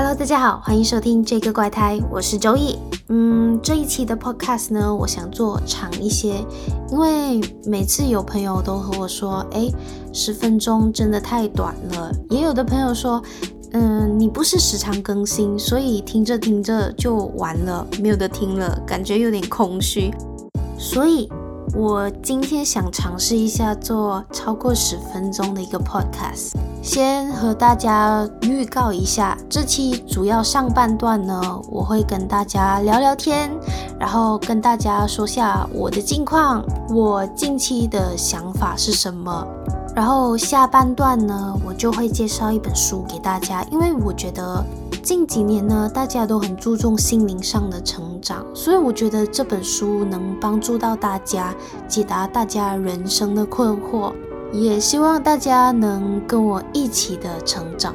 [0.00, 2.78] Hello，大家好，欢迎收听这个怪胎，我是周易。
[3.08, 6.36] 嗯，这一期的 Podcast 呢，我想做长一些，
[6.92, 9.74] 因为每次有朋友都和我说，诶，
[10.12, 12.12] 十分钟真的太短了。
[12.30, 13.20] 也有的朋友说，
[13.72, 20.14] 嗯，你不是时常更新，所以听着听着就完了，没有得听了，感觉有点空虚，
[20.78, 21.28] 所以。
[21.74, 26.52] 我今天想尝试一下做超过十分钟的一个 podcast，
[26.82, 33.50] 先和大家预告一下，这期主要上半段呢，我会跟大家聊聊天，
[33.98, 39.46] 然后跟大家说下我的近况，我近期的想法是什么。
[39.98, 44.64] 然后下半段呢，我就会介绍一本书给大家，因为我觉得
[45.02, 51.52] 近几年呢，大家都很注重心灵上的成长，所以我觉得这本书能帮助到大家，
[51.88, 54.12] 解答大家人生的困惑，
[54.52, 57.92] 也希望大家能跟我一起的成长。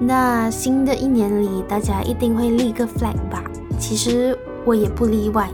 [0.00, 3.44] 那新的一年里，大家一定会立个 flag 吧？
[3.78, 5.48] 其实我也不例外，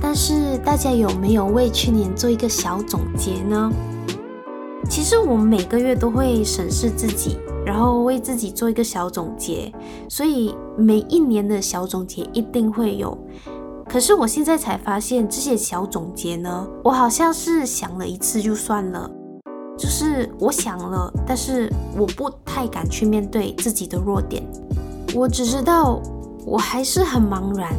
[0.00, 3.70] 但是大家有没有为去年做一个小总结呢？
[4.94, 9.72] 其实我每个月都会审视自己，然后为自己做一个小总结，
[10.08, 13.18] 所以每一年的小总结一定会有。
[13.88, 19.10] 可是我现在才发现，这些小总结呢，我好像是想了一次就算了，
[19.76, 24.44] 就是我想了，但是我不太敢去面对自己的弱点。
[25.12, 26.00] 我只知道
[26.46, 27.74] 我还是很茫然，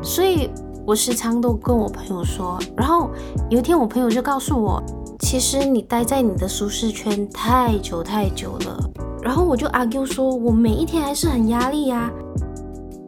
[0.00, 0.48] 所以
[0.86, 2.56] 我时常都跟我朋友说。
[2.76, 3.10] 然后
[3.50, 4.80] 有一天，我朋友就告诉我。
[5.28, 8.78] 其实你待在你的舒适圈太久太久了，
[9.20, 12.08] 然后我就 argue 说，我每一天还是很压力呀。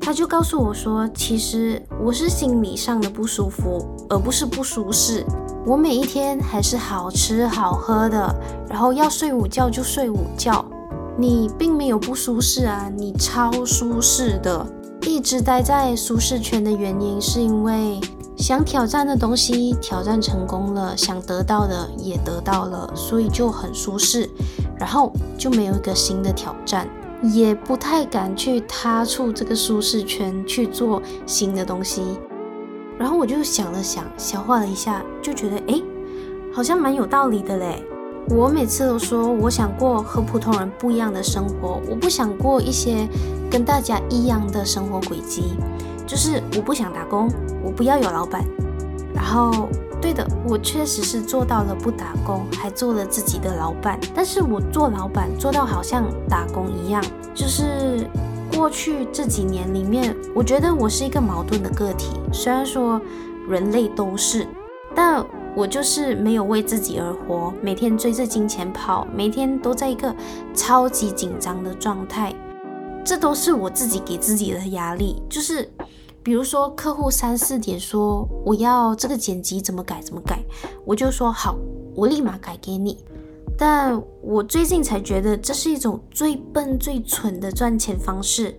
[0.00, 5.24] 他就告诉我说，其实我是心理上的不舒服，而不是不舒适。
[5.64, 8.34] 我每一天还是好吃好喝的，
[8.68, 10.64] 然后要睡午觉就睡午觉。
[11.16, 14.66] 你并没有不舒适啊，你超舒适的。
[15.02, 18.00] 一直待在舒适圈的原因是因为。
[18.38, 24.30] 想挑战的东西挑战成功了，想得到的也得到了，所以就很舒适，
[24.78, 26.88] 然后就没有一个新的挑战，
[27.20, 32.00] 也不太敢去踏出这个舒适圈去做新的东西。
[32.96, 35.82] 然后我就想了想，消化了一下，就觉得诶，
[36.54, 37.82] 好像蛮有道理的嘞。
[38.30, 43.08] 我每次都说，我想过和普通人不一样的生活，我不想过一些
[43.50, 45.54] 跟大家一样的生活轨迹。
[46.08, 47.30] 就是我不想打工，
[47.62, 48.42] 我不要有老板。
[49.14, 49.68] 然后，
[50.00, 54.00] 对的，我确实是做到了不打工，还做了自己的老板。
[54.14, 57.04] 但是我做老板做到好像打工一样。
[57.34, 58.08] 就是
[58.56, 62.18] 过去这几年里面，我觉得我是一个矛盾的个体。
[62.32, 62.98] 虽然说
[63.46, 64.46] 人类都是，
[64.94, 65.22] 但
[65.54, 70.14] 我就是没有为自己而活，每天追着金钱跑，每天都在一个
[70.54, 72.34] 超级紧张的状态。
[73.04, 75.68] 这都是我自己给自己的压力，就是。
[76.28, 80.44] 比如说，客户三四点说我要这个剪辑怎么改怎么改，
[80.84, 81.56] 我就说好，
[81.94, 83.02] 我立马改给你。
[83.56, 88.54] 但我最近才觉得这是一种最笨最蠢的赚钱方式。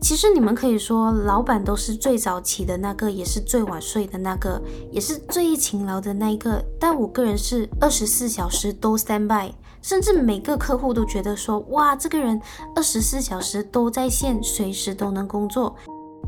[0.00, 6.60] 其实你们可以说，老板都是最早起的那个，也是最晚睡的那个，也是最勤劳的那一个。
[6.80, 12.42] 但我个人是二十四小时都 stand by，甚至每个客户都觉得说，哇，这个人
[12.74, 15.76] 二十四小时都在线，随时都能工作。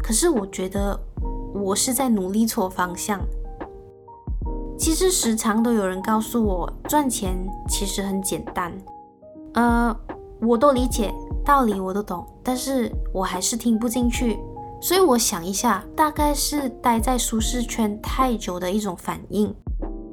[0.02, 0.98] 可是我觉得
[1.54, 3.20] 我是在努力错方向。
[4.78, 7.34] 其实时常都有人告诉我，赚钱
[7.68, 8.72] 其实很简单。
[9.54, 9.96] 呃，
[10.40, 11.12] 我都理解，
[11.44, 14.38] 道理我都懂，但是我还是听不进去。
[14.78, 19.52] 所以我想一下，大概是待在舒适圈太久的一种反应，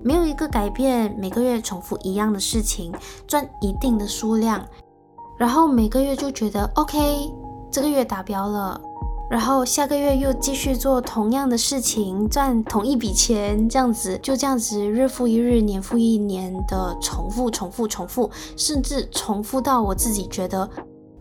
[0.02, 2.94] 没有一个改变，每个月重复一样的事情，
[3.28, 4.66] 赚一定的数量，
[5.38, 7.30] 然后每个月就觉得 OK，
[7.70, 8.80] 这个月达标了。
[9.30, 20.70] 然后下个月又继续做同样的事情，赚同一笔钱，这样子就这样子日复一日，年复一年的重复、重复、重复，甚至重复到我自己觉得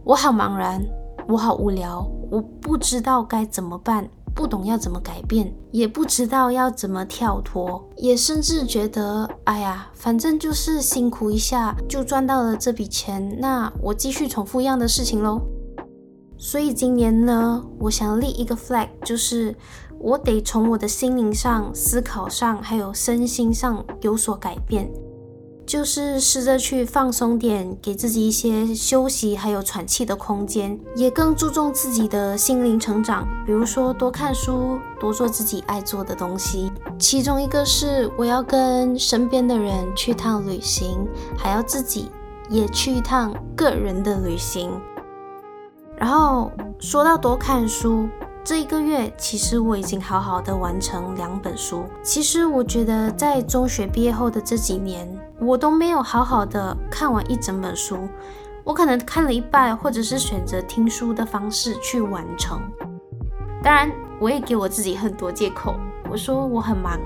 [0.05, 0.85] 我好茫然，
[1.27, 15.41] 我好无聊，我不知道该怎么办，不懂要怎么改变，也不知道要怎么跳脱，也甚至觉得哎呀，反正就是辛苦一下就赚到了这笔钱，那我继续重复一样的事情喽。
[16.45, 19.55] 所以今年呢，我想立一个 flag，就是
[20.01, 24.91] 我得从我的心灵上、思考上，还有身心上有所改变，
[25.65, 36.73] 就是试着去放松点，给自己一些休息还有喘气的空间，也更注重自己的心灵成长，比如说多看书，多做自己爱做的东西。
[36.99, 41.07] 其中一个是我要跟身边的人去趟旅行，
[41.39, 42.11] 还要自己
[42.51, 44.73] 也去一趟个人的旅行。
[46.03, 46.51] 然后
[46.81, 48.09] 说到多看书，
[48.43, 51.85] 这一个月其实我已经好好的完成两本书。
[52.03, 55.09] 其实我觉得在中学毕业后的这几年，
[55.39, 58.09] 我都没有好好的看完一整本书，
[58.65, 62.61] 我可能看了一半，或者是选择听书的方式去完成。
[63.63, 63.89] 当然，
[64.19, 65.77] 我也给我自己很多借口，
[66.11, 66.99] 我说我很忙，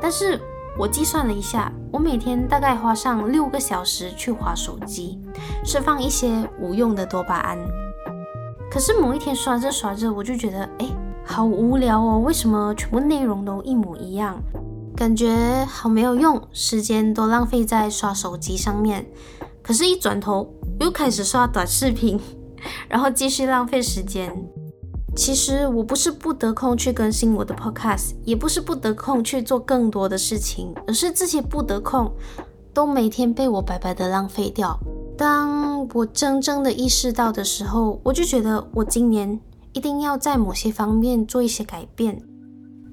[0.00, 0.40] 但是
[0.78, 5.20] 我计算了一下，我每天大概花上六个小时去划手机，
[5.64, 7.58] 释放一些无用的多巴胺。
[8.70, 10.86] 可是某一天刷着刷着，我就觉得，哎，
[11.24, 12.20] 好无聊哦！
[12.20, 14.40] 为什么全部内容都一模一样？
[14.96, 19.04] 感觉好没有用，时间都浪费在刷手机上面。
[19.62, 22.20] 可是，一转头又开始刷短视频，
[22.88, 24.32] 然后继续浪费时间。
[25.16, 32.10] 其实我不是不得空去更新我的 podcast，也不是不得空去做更多的事情，而是这些不得空
[32.72, 34.78] 都每天被我白白的浪费掉。
[35.20, 39.38] 当我真正的意识到的时候，我就觉得我今年
[39.74, 42.22] 一定要在某些方面做一些改变。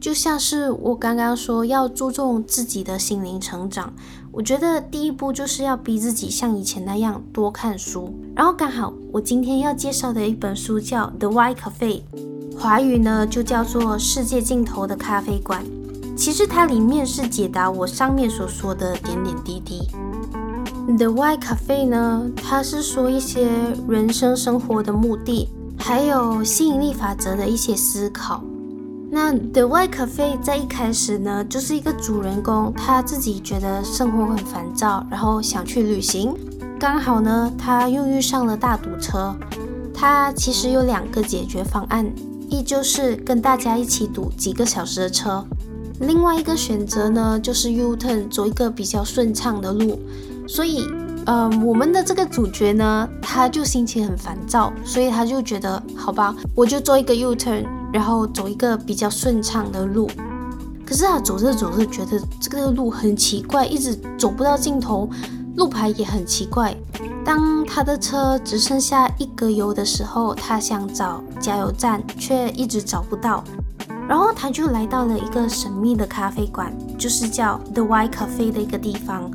[0.02, 3.94] 就像是我刚刚说要注重自己的心灵成长，
[4.34, 8.14] 我觉得第一步就是要逼自己像以前那样多看书。
[8.36, 12.02] 然后刚好我今天要介绍的一本书叫《The Why Cafe》，
[12.60, 15.64] 华语呢就叫做《世界尽头的咖啡馆》。
[16.18, 19.88] 其实它里面是解答我上面所说的点点滴滴。
[20.88, 23.50] The Why Cafe 呢，它是说一些
[23.90, 28.42] 人生生活的目的，还有吸引力法则的一些思考。
[29.12, 36.34] 那 The Why Cafe 在一开始呢，就是一个主人公，他自己觉得生活很烦躁，然后想去旅行。
[36.80, 39.36] 刚好呢，他又遇上了大堵车。
[39.94, 42.10] 他其实有两个解决方案，
[42.50, 45.44] 一就是跟大家一起堵几个小时的车，
[46.00, 50.00] 另外一个选择呢，就是 U-turn 走一个比较顺畅的路。
[50.48, 50.88] 所以，
[51.26, 60.10] 呃，我们的这个主角呢，他就心情很烦躁，所以他就觉得，好吧，我就做一个 U-turn，然后走一个比较顺畅的路。
[60.86, 65.10] 可是他走着走着，觉得这个路很奇怪，一直走不到尽头，
[65.58, 66.74] 路牌也很奇怪。
[67.26, 73.44] 当他的车只剩下一格油的时候，他想找加油站，却一直找不到。
[74.08, 79.30] 然后他就来到了一个神秘的咖啡馆，就是叫 The Why Cafe 的一个地方。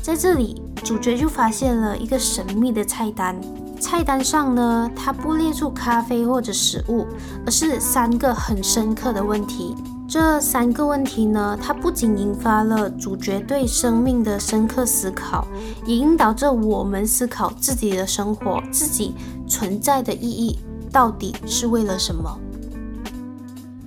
[0.00, 3.38] 在这里，主角就发现了一个神秘的菜单。
[3.80, 7.06] 菜单上呢，它不列出咖啡或者食物，
[7.44, 9.74] 而是三个很深刻的问题。
[10.08, 15.46] 这三个问题呢，它不仅引发了主角对生命的深刻思考，
[15.84, 19.14] 也引导着我们思考自己的生活、自己
[19.46, 20.58] 存在的意义
[20.90, 22.38] 到底是为了什么。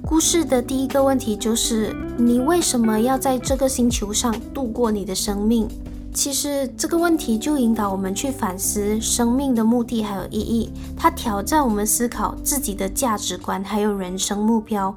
[0.06, 5.68] 故事的第一个问题就是：你为什么要在这个星球上度过你的生命？
[6.14, 14.96] 其实这个问题就引导我们去反思生命的目的还有意义，它挑战我们思考自己的价值观还有人生目标。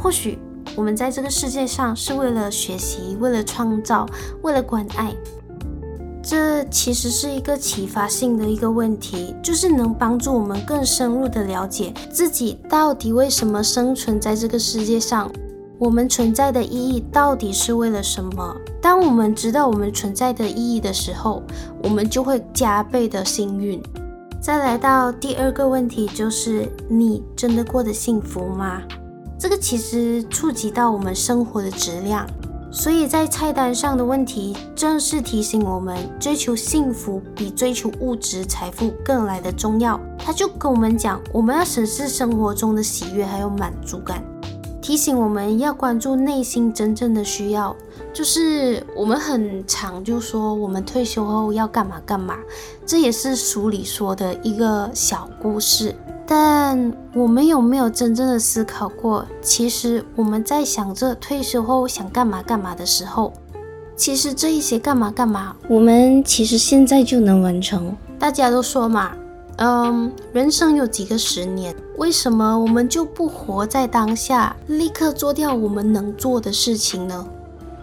[0.00, 0.38] 或许
[0.76, 4.06] 我们在这个世界上是为了学习，为了创造，
[4.42, 5.14] 为了关爱。
[6.22, 15.30] 这其实是一个启发性的一个问题，就是能帮助我们更深入的了解自己到底为什么生存在这个世界上。
[15.78, 18.56] 我们存在的意义到底是为了什么？
[18.82, 21.40] 当我们知道我们存在的意义的时候，
[21.84, 23.80] 我们就会加倍的幸运。
[24.40, 28.82] 再来到第二个问题，就是你真的过得幸福吗？
[29.38, 32.26] 这个其实触及到我们生活的质量，
[32.72, 40.00] 所以在菜单上的问题正是提醒我们，追求幸福比追求物质财富更来的重要。
[40.18, 44.24] 他就跟我们讲，我们要审视生活中的喜悦还有满足感。
[44.88, 47.76] 提醒我们要关注内心真正的需要，
[48.10, 52.38] 就是我们很常就说我们退休后要干嘛干嘛，
[52.86, 55.94] 这也是书里说的一个小故事。
[56.26, 59.26] 但我们有没有真正的思考过？
[59.42, 63.34] 其实我们在想着退休后想干嘛干嘛的时候，
[63.94, 67.94] 其实这一些干嘛干嘛，我们其实现在就能完成。
[68.18, 69.12] 大家都说嘛。
[69.60, 71.74] 嗯，人生有几个十年？
[71.96, 77.26] 为什么我们就不活在当下，立刻做掉我们能做的事情呢？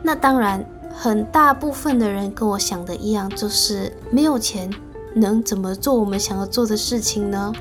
[0.01, 4.69] 那当然，很大部分的人跟我想的一样，就是没有钱，
[5.13, 7.51] 能怎么做我们想要做的事情呢？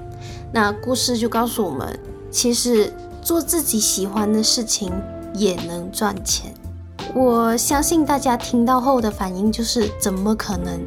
[0.52, 1.99] 那故事就告诉我们，
[2.30, 4.92] 其实做自己喜欢的事情
[5.35, 6.54] 也能赚钱。
[7.16, 10.80] 我相信大家听到后的反应就是怎么可能？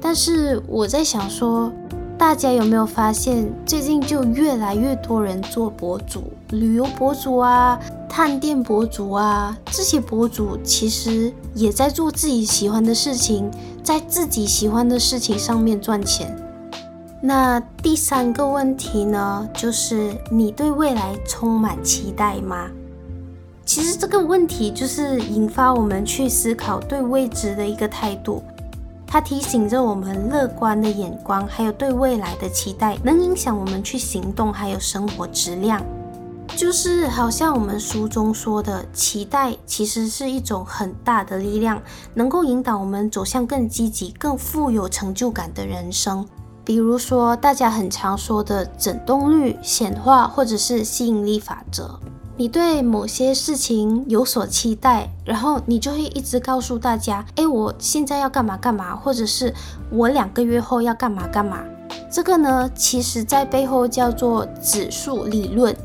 [0.00, 1.72] 但是我在想说。
[2.20, 13.50] 大家有没有发现，最近就越来越多人做博主，旅游博主啊、探店博主啊，这些博主其实也在做自己喜欢的事情，
[13.82, 16.36] 在自己喜欢的事情上面赚钱。
[17.22, 22.66] 那第三个问题呢，就是你对未来充满期待吗？
[23.64, 28.42] 其实这个问题就是引发我们去思考对未知的一个态度。
[29.12, 35.82] 它提醒着我们，乐观的眼光还有对未来的期待，能影响我们去行动，还有生活质量。
[36.56, 41.82] 就是好像我们书中说的，期待其实是一种很大的力量，
[42.14, 46.24] 能够引导我们走向更积极、更富有成就感的人生。
[46.64, 51.98] 比如说，大家很常说的振动率显化，或者是吸引力法则。
[52.36, 59.54] 你对某些事情有所期待，然后你就会一直告诉大家：“哎，我现在要干嘛干嘛，或者是
[59.90, 61.62] 我两个月后要干嘛干嘛。”
[62.10, 65.76] 这个呢，其实在背后叫做指数理论。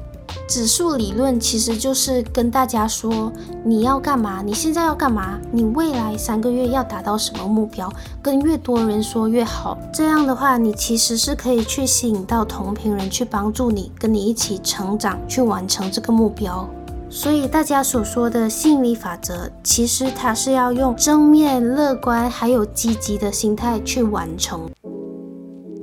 [0.48, 3.32] 指数理论其实就是跟大家说，
[3.64, 9.78] 你要干嘛，你现在要干嘛，你未来三个月要达到什么目标，跟越多人说越好。
[9.94, 16.68] 这样的话，你其实是可以去吸引到同频人去帮助你，跟你一起成长，去完成这个目标。
[17.10, 24.70] 所以大家所说的吸引力法则，其实它是要用正面、乐观还有积极的心态去完成。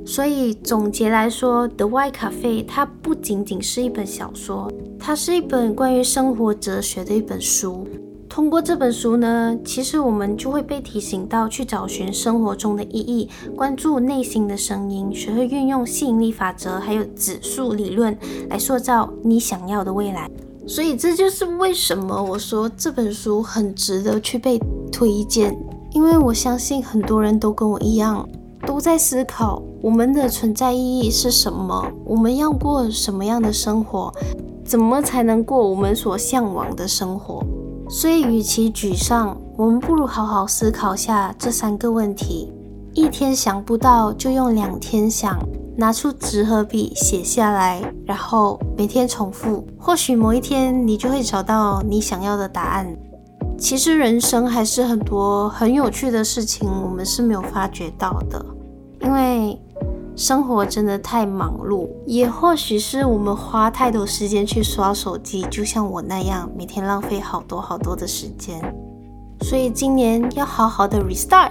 [0.04, 7.86] 所以总结来说，《The Why Cafe》它不仅仅是一本小说，它是一本关于生活哲学的一本书。
[8.28, 18.16] 通过这本书呢，其实我们就会被提醒到去找寻生活中的意义，关注内心的声音，学会运用吸引力法则还有指数理论
[18.48, 20.28] 来塑造你想要的未来。
[20.66, 24.58] 所以这就是为什么我说这本书很值得去被
[24.90, 25.56] 推荐，
[25.92, 28.28] 因为我相信很多人都跟我一样。
[28.64, 31.84] 都在思考我们的存在意义是什么？
[32.04, 34.14] 我们要过什么样的生活？
[34.64, 37.44] 怎么才能过我们所向往的生活？
[37.88, 42.52] 所以，与其沮丧，我们不如好好思考下这三个问题。
[42.94, 45.36] 一天想不到，就用两天想，
[45.76, 49.66] 拿出纸和笔写下来，然后每天重复。
[49.76, 52.96] 或许某一天，你就会找到你想要的答案。
[53.58, 58.44] 其实人生还是很多很有趣的事情，我们是没有发觉到的，
[59.00, 59.60] 因为
[60.14, 68.60] 生活真的太忙碌，也或许是我们花太多时间去刷手机，就像我那样，每天浪费好多好多的时间。
[69.40, 71.50] 所以今年要好好的 restart，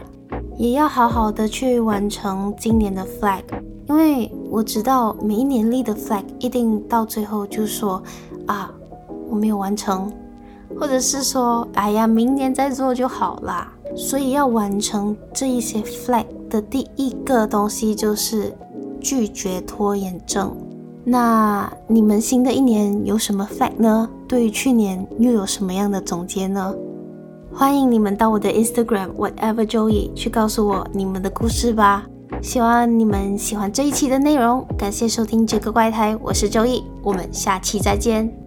[0.57, 3.43] 也要好好的去完成今年的 flag，
[3.89, 8.01] 因为我知道每一年立的 flag 一定到最后就说
[8.45, 8.71] 啊，
[9.29, 10.11] 我没有完成。
[10.79, 13.69] 或者是说，哎呀，明年再做就好啦。
[13.93, 18.53] 所以要完成这一些 flag 的第一个东西就是
[18.99, 20.55] 拒绝拖延症。
[21.03, 24.07] 那你们新的一年有什么 flag 呢？
[24.27, 26.75] 对于去年又有什么样的总结呢？
[27.53, 32.05] 欢迎你们到我的 Instagram whatever Joey 去告诉我你们的故事吧。
[32.41, 34.65] 希望你们喜欢这一期的内容。
[34.77, 38.40] 感谢收听这个怪胎，我是 Joey，我们下期再见。